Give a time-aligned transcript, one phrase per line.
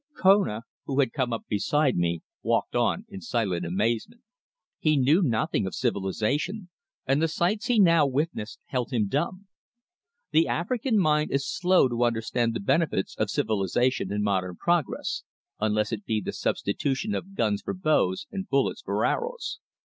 [0.17, 4.23] Kona, who had come up beside me, walked on in silent amazement.
[4.79, 6.69] He knew nothing of civilization,
[7.05, 9.45] and the sights he now witnessed held him dumb.
[10.31, 15.21] The African mind is slow to understand the benefits of civilization and modern progress,
[15.59, 19.59] unless it be the substitution of guns for bows and bullets for arrows.